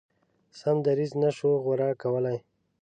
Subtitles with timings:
[0.59, 2.37] سم دریځ نه شو غوره کولای.